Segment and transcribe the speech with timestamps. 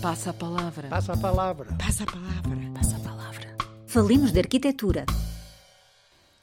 [0.00, 0.88] Passa a palavra.
[0.88, 1.76] Passa a palavra.
[1.76, 2.56] Passa a palavra.
[2.72, 3.56] Passa a palavra.
[3.86, 5.04] Falemos de arquitetura.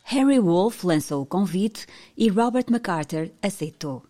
[0.03, 4.03] Harry Wolff lançou o convite e Robert MacArthur aceitou.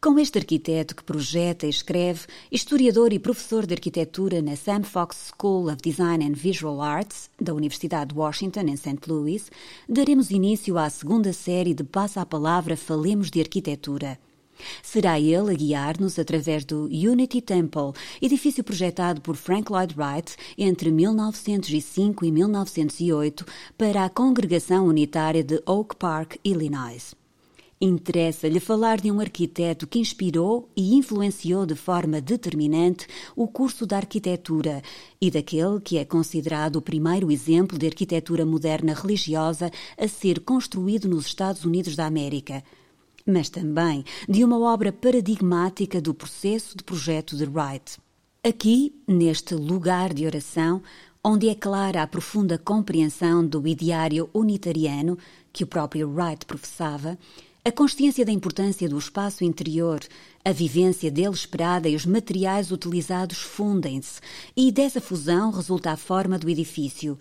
[0.00, 5.30] Com este arquiteto que projeta e escreve, historiador e professor de arquitetura na Sam Fox
[5.32, 8.98] School of Design and Visual Arts, da Universidade de Washington, em St.
[9.06, 9.52] Louis,
[9.88, 14.18] daremos início à segunda série de Passa a Palavra Falemos de Arquitetura.
[14.82, 20.90] Será ele a guiar-nos através do Unity Temple, edifício projetado por Frank Lloyd Wright entre
[20.90, 27.14] 1905 e 1908 para a Congregação Unitária de Oak Park, Illinois.
[27.80, 33.96] Interessa-lhe falar de um arquiteto que inspirou e influenciou de forma determinante o curso da
[33.96, 34.80] arquitetura
[35.20, 41.08] e daquele que é considerado o primeiro exemplo de arquitetura moderna religiosa a ser construído
[41.08, 42.62] nos Estados Unidos da América
[43.26, 47.98] mas também de uma obra paradigmática do processo de projeto de Wright.
[48.42, 50.82] Aqui, neste lugar de oração,
[51.22, 55.16] onde é clara a profunda compreensão do ideário unitariano
[55.50, 57.18] que o próprio Wright professava,
[57.64, 60.00] a consciência da importância do espaço interior,
[60.44, 64.20] a vivência dele esperada e os materiais utilizados fundem-se,
[64.54, 67.18] e dessa fusão resulta a forma do edifício.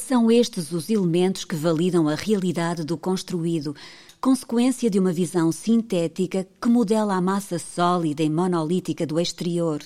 [0.00, 3.76] São estes os elementos que validam a realidade do construído,
[4.20, 9.80] consequência de uma visão sintética que modela a massa sólida e monolítica do exterior,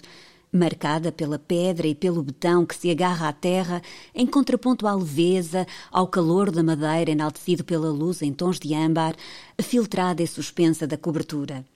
[0.50, 3.82] marcada pela pedra e pelo betão que se agarra à terra,
[4.14, 9.14] em contraponto à leveza, ao calor da madeira enaltecido pela luz em tons de âmbar,
[9.60, 11.66] filtrada e suspensa da cobertura.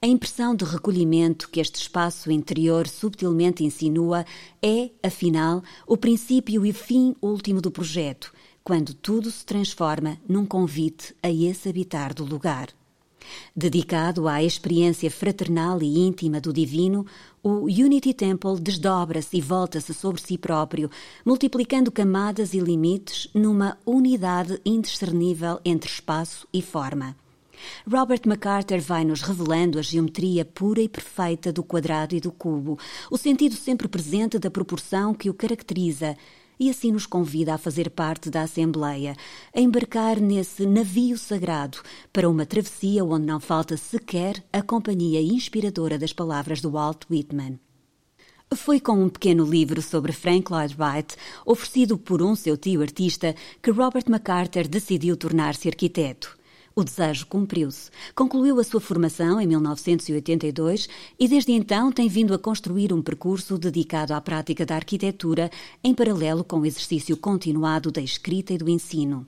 [0.00, 4.24] A impressão de recolhimento que este espaço interior subtilmente insinua
[4.62, 8.32] é, afinal, o princípio e fim último do projeto,
[8.64, 12.68] quando tudo se transforma num convite a esse habitar do lugar.
[13.54, 17.06] Dedicado à experiência fraternal e íntima do divino,
[17.42, 20.90] o Unity Temple desdobra-se e volta-se sobre si próprio,
[21.24, 27.16] multiplicando camadas e limites numa unidade indiscernível entre espaço e forma.
[27.86, 32.78] Robert MacArthur vai nos revelando a geometria pura e perfeita do quadrado e do cubo,
[33.10, 36.16] o sentido sempre presente da proporção que o caracteriza,
[36.58, 39.16] e assim nos convida a fazer parte da Assembleia,
[39.54, 41.78] a embarcar nesse navio sagrado
[42.12, 47.58] para uma travessia onde não falta sequer a companhia inspiradora das palavras do Walt Whitman.
[48.54, 53.34] Foi com um pequeno livro sobre Frank Lloyd Wright, oferecido por um seu tio artista,
[53.62, 56.36] que Robert MacArthur decidiu tornar-se arquiteto.
[56.74, 57.90] O desejo cumpriu-se.
[58.14, 60.88] Concluiu a sua formação em 1982
[61.18, 65.50] e desde então tem vindo a construir um percurso dedicado à prática da arquitetura
[65.84, 69.26] em paralelo com o exercício continuado da escrita e do ensino.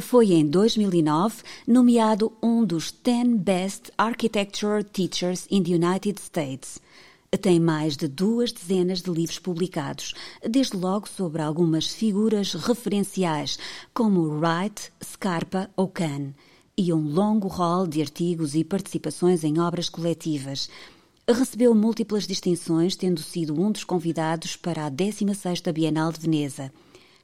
[0.00, 6.80] Foi em 2009 nomeado um dos 10 Best Architecture Teachers in the United States.
[7.42, 10.14] Tem mais de duas dezenas de livros publicados,
[10.48, 13.58] desde logo sobre algumas figuras referenciais,
[13.92, 16.32] como Wright, Scarpa ou Kahn
[16.78, 20.68] e um longo rol de artigos e participações em obras coletivas.
[21.26, 26.70] Recebeu múltiplas distinções, tendo sido um dos convidados para a 16ª Bienal de Veneza.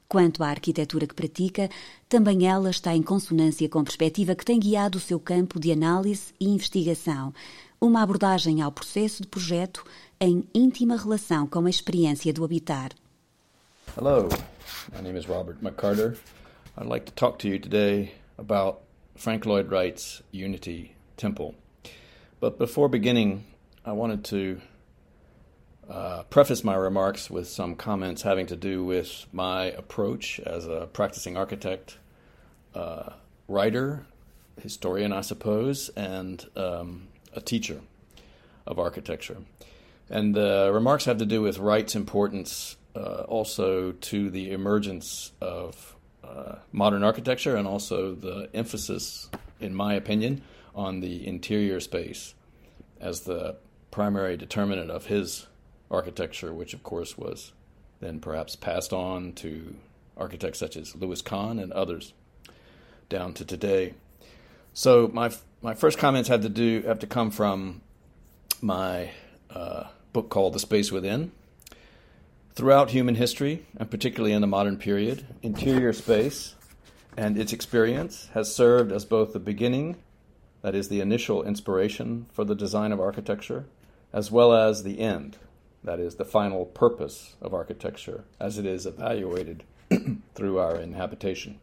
[0.09, 1.69] Quanto à arquitetura que pratica,
[2.09, 5.71] também ela está em consonância com a perspectiva que tem guiado o seu campo de
[5.71, 7.33] análise e investigação,
[7.79, 9.85] uma abordagem ao processo de projeto
[10.19, 12.91] em íntima relação com a experiência do habitar.
[13.95, 14.27] Hello,
[14.93, 16.17] my name is Robert McCarter.
[16.77, 18.82] I'd like to talk to you today about
[19.15, 21.55] Frank Lloyd Wright's Unity Temple.
[22.39, 23.45] But before beginning,
[23.85, 24.61] I wanted to
[25.89, 30.87] uh, preface my remarks with some comments having to do with my approach as a
[30.91, 31.97] practicing architect,
[32.73, 33.11] uh,
[33.47, 34.05] writer,
[34.61, 37.81] historian, I suppose, and um, a teacher
[38.65, 39.37] of architecture.
[40.09, 45.92] And the remarks have to do with Wright's importance uh, also to the emergence of
[46.23, 49.29] uh, modern architecture and also the emphasis,
[49.59, 50.41] in my opinion,
[50.75, 52.33] on the interior space
[52.99, 53.55] as the
[53.91, 55.47] primary determinant of his
[55.91, 57.51] architecture, which of course was
[57.99, 59.75] then perhaps passed on to
[60.17, 62.13] architects such as Louis Kahn and others
[63.09, 63.93] down to today.
[64.73, 65.31] So my
[65.61, 67.81] my first comments have to do have to come from
[68.61, 69.11] my
[69.49, 71.31] uh, book called The Space Within,
[72.55, 76.53] Throughout human history, and particularly in the modern period, interior space
[77.17, 79.95] and its experience has served as both the beginning,
[80.61, 83.65] that is, the initial inspiration for the design of architecture,
[84.13, 85.37] as well as the end,
[85.83, 89.63] that is, the final purpose of architecture as it is evaluated
[90.35, 91.59] through our inhabitation.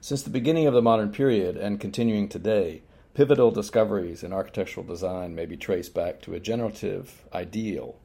[0.00, 2.82] Since the beginning of the modern period and continuing today,
[3.14, 7.96] pivotal discoveries in architectural design may be traced back to a generative ideal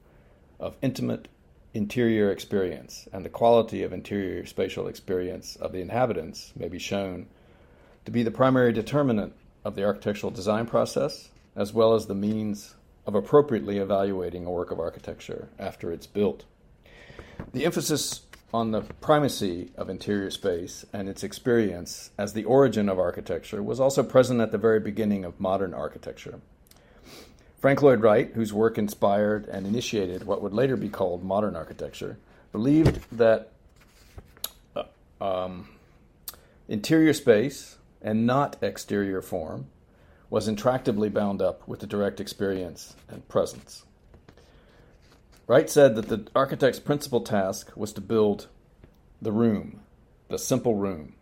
[0.59, 1.27] of intimate
[1.75, 7.27] interior experience, and the quality of interior spatial experience of the inhabitants may be shown
[8.06, 9.33] to be the primary determinant
[9.66, 12.75] of the architectural design process, as well as the means
[13.06, 16.45] of appropriately evaluating a work of architecture after it's built.
[17.51, 18.21] The emphasis
[18.54, 23.81] on the primacy of interior space and its experience as the origin of architecture was
[23.81, 26.39] also present at the very beginning of modern architecture.
[27.65, 32.19] Frank Lloyd Wright, whose work inspired and initiated what would later be called modern architecture,
[32.51, 33.50] believed that
[34.75, 34.83] uh,
[35.19, 35.69] um,
[36.67, 39.65] interior space and not exterior form
[40.29, 43.83] was intractably bound up with the direct experience and presence.
[45.47, 48.45] Wright said that the architect's principal task was to build
[49.19, 49.79] the room,
[50.27, 51.15] the simple room,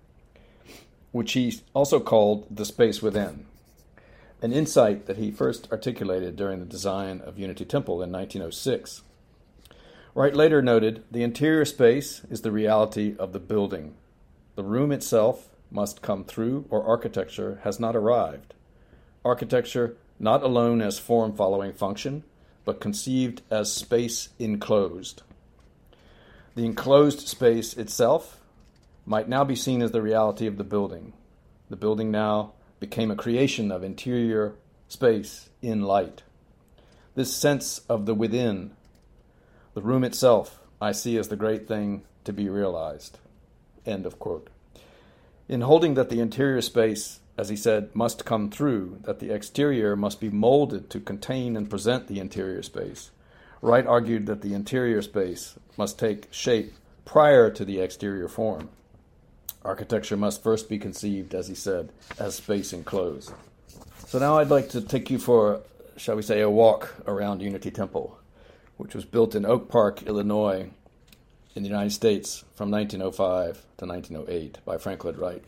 [1.14, 3.46] which he also called the space within
[4.44, 9.02] an insight that he first articulated during the design of Unity Temple in 1906.
[10.14, 13.96] Wright later noted the interior space is the reality of the building.
[14.56, 18.54] The room itself must come through, or architecture has not arrived.
[19.24, 22.26] Architecture not alone as form following function,
[22.66, 25.22] but conceived as space enclosed.
[26.56, 28.42] The enclosed space itself
[29.06, 31.14] might now be seen as the reality of the building.
[31.70, 32.52] The building now
[32.84, 34.56] became a creation of interior
[34.90, 36.22] space in light.
[37.16, 38.72] This sense of the within,
[39.74, 43.20] the room itself, I see as the great thing to be realized.
[43.86, 44.50] End of quote.
[45.48, 49.96] In holding that the interior space, as he said, must come through, that the exterior
[49.96, 53.12] must be molded to contain and present the interior space,
[53.62, 56.74] Wright argued that the interior space must take shape
[57.06, 58.68] prior to the exterior form.
[59.66, 61.90] Architecture must first be conceived, as he said,
[62.20, 63.32] as space enclosed.
[64.08, 65.62] So now I'd like to take you for,
[65.98, 68.18] shall we say, a walk around Unity Temple,
[68.78, 70.70] which was built in Oak Park, Illinois,
[71.56, 75.44] in the United States from 1905 to 1908 by Frank Lloyd Wright.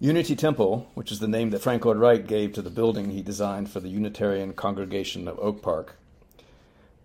[0.00, 3.22] Unity Temple, which is the name that Frank Lloyd Wright gave to the building he
[3.22, 5.96] designed for the Unitarian congregation of Oak Park,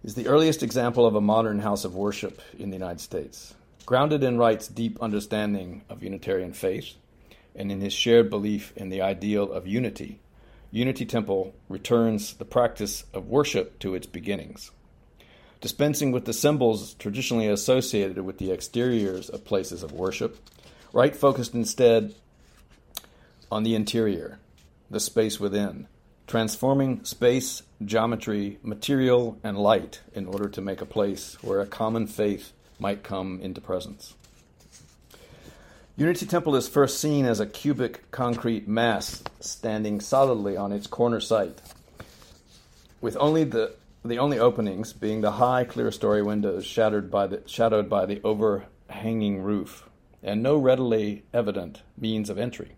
[0.03, 3.53] is the earliest example of a modern house of worship in the United States.
[3.85, 6.93] Grounded in Wright's deep understanding of Unitarian faith
[7.55, 10.19] and in his shared belief in the ideal of unity,
[10.71, 14.71] Unity Temple returns the practice of worship to its beginnings.
[15.59, 20.37] Dispensing with the symbols traditionally associated with the exteriors of places of worship,
[20.93, 22.15] Wright focused instead
[23.51, 24.39] on the interior,
[24.89, 25.87] the space within,
[26.25, 32.07] transforming space, geometry, material, and light in order to make a place where a common
[32.07, 34.15] faith might come into presence.
[35.95, 41.19] Unity Temple is first seen as a cubic concrete mass standing solidly on its corner
[41.19, 41.61] site,
[42.99, 47.87] with only the the only openings being the high clerestory windows shadowed by the, shadowed
[47.87, 49.87] by the overhanging roof,
[50.23, 52.71] and no readily evident means of entry.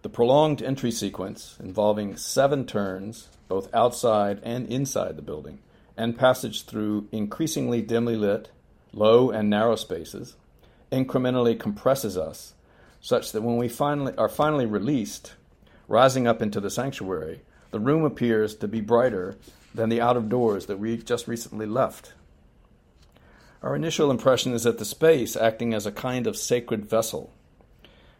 [0.00, 5.58] The prolonged entry sequence, involving seven turns, both outside and inside the building,
[5.98, 8.50] and passage through increasingly dimly lit,
[8.92, 10.36] low and narrow spaces
[10.90, 12.54] incrementally compresses us
[13.00, 15.34] such that when we finally are finally released,
[15.86, 17.40] rising up into the sanctuary,
[17.70, 19.36] the room appears to be brighter
[19.74, 22.14] than the out of doors that we just recently left.
[23.62, 27.32] Our initial impression is that the space, acting as a kind of sacred vessel,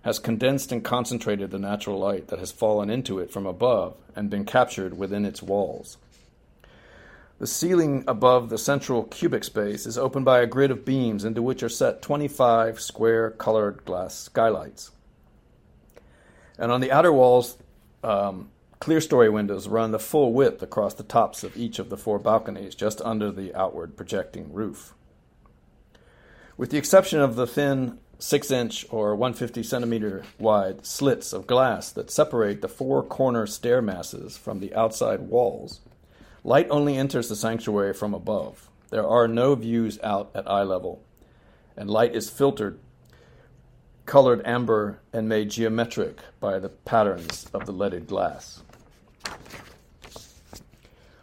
[0.02, 4.30] has condensed and concentrated the natural light that has fallen into it from above and
[4.30, 5.96] been captured within its walls.
[7.38, 11.40] The ceiling above the central cubic space is opened by a grid of beams into
[11.40, 14.90] which are set 25 square colored glass skylights.
[16.58, 17.56] And on the outer walls,
[18.02, 22.18] um, clerestory windows run the full width across the tops of each of the four
[22.18, 24.94] balconies, just under the outward projecting roof.
[26.56, 31.92] With the exception of the thin 6 inch or 150 centimeter wide slits of glass
[31.92, 35.80] that separate the four corner stair masses from the outside walls,
[36.48, 38.70] Light only enters the sanctuary from above.
[38.88, 41.04] There are no views out at eye level,
[41.76, 42.80] and light is filtered,
[44.06, 48.62] colored amber, and made geometric by the patterns of the leaded glass.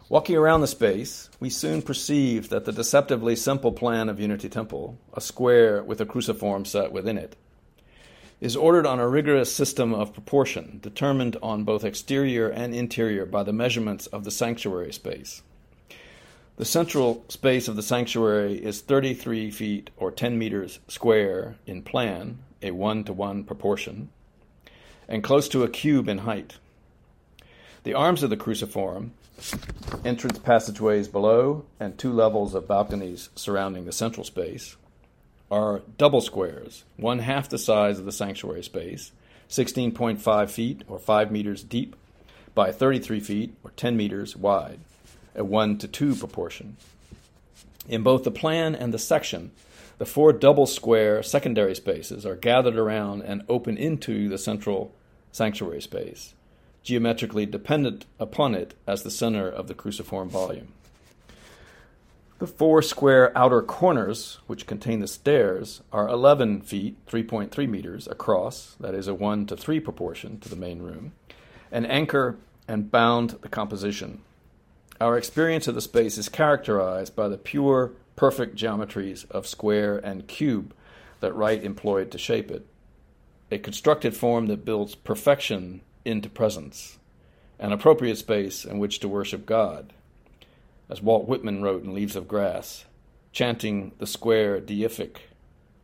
[0.08, 4.96] Walking around the space, we soon perceive that the deceptively simple plan of Unity Temple,
[5.12, 7.34] a square with a cruciform set within it,
[8.40, 13.42] is ordered on a rigorous system of proportion, determined on both exterior and interior by
[13.42, 15.42] the measurements of the sanctuary space.
[16.56, 22.38] The central space of the sanctuary is 33 feet or 10 meters square in plan,
[22.62, 24.10] a one to one proportion,
[25.08, 26.56] and close to a cube in height.
[27.84, 29.12] The arms of the cruciform
[30.04, 34.76] entrance passageways below, and two levels of balconies surrounding the central space,
[35.50, 39.12] are double squares, one half the size of the sanctuary space,
[39.48, 41.94] 16.5 feet or 5 meters deep
[42.54, 44.80] by 33 feet or 10 meters wide,
[45.34, 46.76] a 1 to 2 proportion.
[47.88, 49.52] In both the plan and the section,
[49.98, 54.92] the four double square secondary spaces are gathered around and open into the central
[55.32, 56.34] sanctuary space,
[56.82, 60.72] geometrically dependent upon it as the center of the cruciform volume.
[62.38, 68.76] The four square outer corners, which contain the stairs, are 11 feet, 3.3 meters across,
[68.78, 71.12] that is a 1 to 3 proportion to the main room,
[71.72, 72.36] and anchor
[72.68, 74.20] and bound the composition.
[75.00, 80.28] Our experience of the space is characterized by the pure, perfect geometries of square and
[80.28, 80.74] cube
[81.20, 82.66] that Wright employed to shape it,
[83.50, 86.98] a constructed form that builds perfection into presence,
[87.58, 89.94] an appropriate space in which to worship God
[90.88, 92.84] as Walt Whitman wrote in Leaves of Grass,
[93.32, 95.16] chanting the square deific,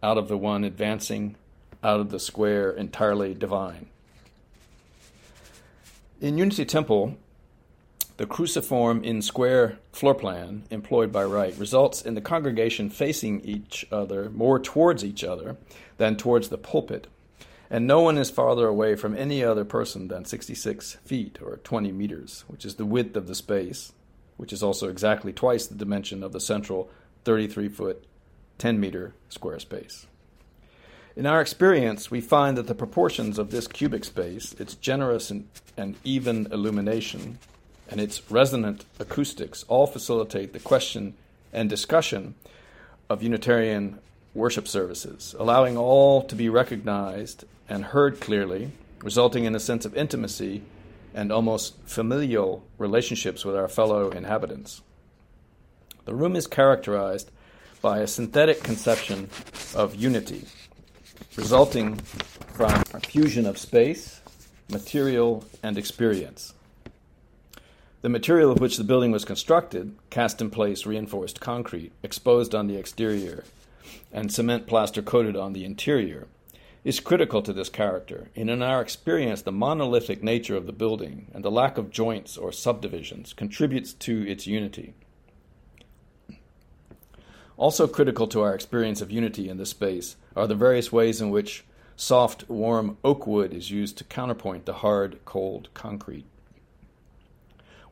[0.03, 1.37] out of the one advancing,
[1.83, 3.87] out of the square entirely divine.
[6.21, 7.17] In Unity Temple,
[8.17, 13.85] the cruciform in square floor plan employed by Wright results in the congregation facing each
[13.91, 15.57] other more towards each other
[15.97, 17.09] than towards the pulpit,
[17.69, 21.91] and no one is farther away from any other person than 66 feet or 20
[21.91, 23.93] meters, which is the width of the space
[24.37, 26.91] which is also exactly twice the dimension of the central
[27.25, 28.05] 33 foot,
[28.59, 30.07] 10 meter square space.
[31.15, 35.47] In our experience, we find that the proportions of this cubic space, its generous and,
[35.77, 37.39] and even illumination,
[37.91, 41.15] and its resonant acoustics all facilitate the question
[41.53, 42.35] and discussion
[43.11, 43.99] of Unitarian
[44.35, 48.73] worship services, allowing all to be recognized and heard clearly,
[49.03, 50.63] resulting in a sense of intimacy
[51.15, 54.83] and almost familial relationships with our fellow inhabitants.
[56.05, 57.31] The room is characterized
[57.81, 59.29] by a synthetic conception
[59.75, 60.47] of unity,
[61.37, 64.21] resulting from a fusion of space,
[64.71, 66.55] material, and experience.
[68.03, 72.67] The material of which the building was constructed, cast in place reinforced concrete, exposed on
[72.67, 73.45] the exterior,
[74.13, 76.27] and cement plaster coated on the interior,
[76.85, 81.31] is critical to this character, and in our experience, the monolithic nature of the building
[81.33, 84.95] and the lack of joints or subdivisions contributes to its unity.
[87.57, 91.31] Also critical to our experience of unity in this space are the various ways in
[91.31, 96.27] which soft, warm oak wood is used to counterpoint the hard, cold concrete.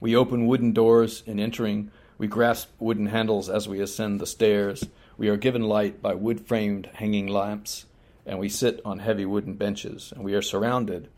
[0.00, 4.84] We open wooden doors in entering, we grasp wooden handles as we ascend the stairs,
[5.16, 7.84] we are given light by wood framed hanging lamps
[8.26, 11.08] and we sit on heavy wooden benches, and we are surrounded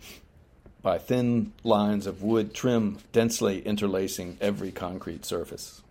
[0.83, 5.83] by thin lines of wood trim densely interlacing every concrete surface.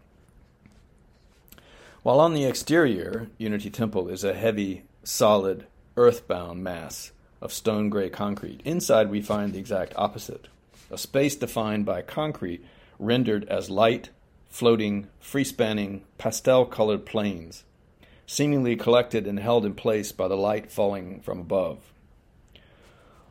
[2.04, 5.66] While on the exterior, Unity Temple is a heavy, solid,
[5.96, 8.62] earthbound mass of stone gray concrete.
[8.66, 10.48] Inside, we find the exact opposite
[10.90, 12.66] a space defined by concrete
[13.00, 14.10] rendered as light,
[14.50, 17.64] floating, free spanning, pastel colored planes
[18.32, 21.92] seemingly collected and held in place by the light falling from above.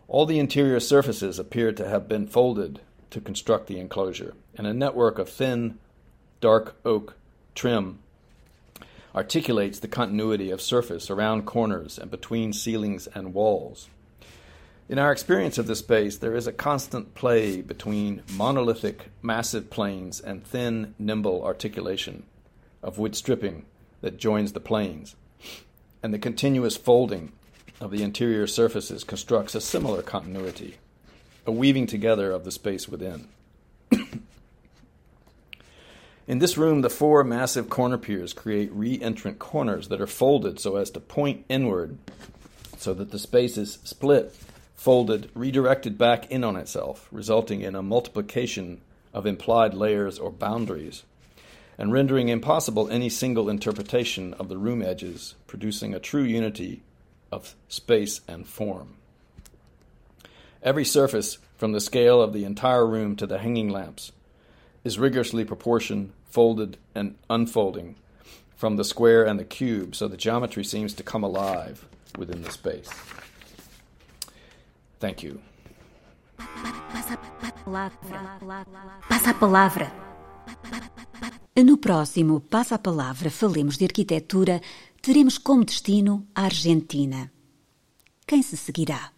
[0.09, 4.75] All the interior surfaces appear to have been folded to construct the enclosure, and a
[4.75, 5.79] network of thin,
[6.43, 7.17] dark oak
[7.55, 8.01] trim
[9.15, 13.89] articulates the continuity of surface around corners and between ceilings and walls.
[14.87, 20.21] In our experience of this space, there is a constant play between monolithic, massive planes
[20.21, 22.25] and thin, nimble articulation
[22.83, 23.65] of wood stripping
[24.01, 25.17] that joins the planes,
[26.03, 27.33] and the continuous folding
[27.81, 30.77] of the interior surfaces constructs a similar continuity,
[31.47, 33.29] a weaving together of the space within.
[36.27, 40.61] In this room, the four massive corner piers create re entrant corners that are folded
[40.61, 41.99] so as to point inward,
[42.77, 44.35] so that the space is split,
[44.75, 48.81] folded, redirected back in on itself, resulting in a multiplication
[49.13, 51.03] of implied layers or boundaries
[51.81, 56.83] and rendering impossible any single interpretation of the room edges, producing a true unity
[57.33, 58.97] of space and form.
[60.63, 64.13] Every surface, from the scale of the entire room to the hanging lamps,
[64.85, 67.97] is rigorously proportioned, folded, and unfolding
[68.57, 71.87] from the square and the cube, so the geometry seems to come alive
[72.19, 72.91] within the space.
[74.99, 75.41] Thank you.
[79.09, 79.91] Passa a palavra.
[81.63, 84.63] No próximo Passa a Palavra Falemos de Arquitetura,
[85.03, 87.31] teremos como destino a Argentina.
[88.27, 89.13] Quem se seguirá?